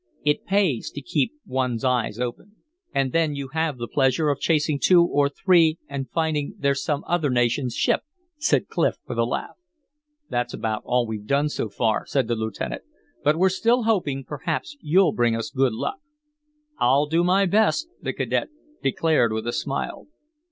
[0.25, 2.53] It pays to keep one's eyes open."
[2.91, 7.03] "And then you have the pleasure of chasing two or three and finding they're some
[7.05, 8.03] other nation's ships,"
[8.39, 9.57] said Clif, with a laugh.
[10.27, 12.81] "That's about all we've done so far," said the lieutenant.
[13.23, 15.99] "But we're still hoping perhaps you'll bring us good luck."
[16.79, 18.49] "I'll do my best," the cadet
[18.81, 20.07] declared with a smile.